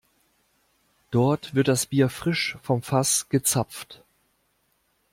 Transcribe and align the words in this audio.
Dort 1.11 1.53
wird 1.53 1.67
das 1.67 1.85
Bier 1.85 2.09
frisch 2.09 2.57
vom 2.63 2.81
Fass 2.81 3.29
gezapft. 3.29 4.03